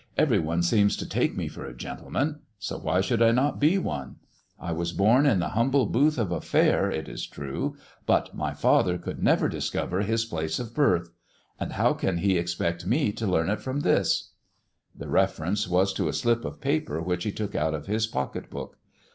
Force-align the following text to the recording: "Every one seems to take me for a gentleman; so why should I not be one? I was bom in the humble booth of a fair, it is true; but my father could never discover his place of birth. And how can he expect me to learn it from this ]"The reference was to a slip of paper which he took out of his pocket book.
"Every 0.27 0.39
one 0.39 0.63
seems 0.63 0.97
to 0.97 1.07
take 1.07 1.37
me 1.37 1.47
for 1.47 1.63
a 1.63 1.77
gentleman; 1.77 2.39
so 2.57 2.79
why 2.79 3.01
should 3.01 3.21
I 3.21 3.29
not 3.29 3.59
be 3.59 3.77
one? 3.77 4.15
I 4.59 4.71
was 4.71 4.93
bom 4.93 5.27
in 5.27 5.37
the 5.37 5.49
humble 5.49 5.85
booth 5.85 6.17
of 6.17 6.31
a 6.31 6.41
fair, 6.41 6.89
it 6.89 7.07
is 7.07 7.27
true; 7.27 7.75
but 8.07 8.33
my 8.33 8.55
father 8.55 8.97
could 8.97 9.21
never 9.21 9.47
discover 9.47 10.01
his 10.01 10.25
place 10.25 10.57
of 10.57 10.73
birth. 10.73 11.11
And 11.59 11.73
how 11.73 11.93
can 11.93 12.17
he 12.17 12.39
expect 12.39 12.87
me 12.87 13.11
to 13.11 13.27
learn 13.27 13.51
it 13.51 13.61
from 13.61 13.81
this 13.81 14.31
]"The 14.97 15.07
reference 15.07 15.67
was 15.67 15.93
to 15.93 16.07
a 16.09 16.13
slip 16.13 16.45
of 16.45 16.59
paper 16.61 16.99
which 16.99 17.23
he 17.23 17.31
took 17.31 17.53
out 17.53 17.75
of 17.75 17.85
his 17.85 18.07
pocket 18.07 18.49
book. 18.49 18.79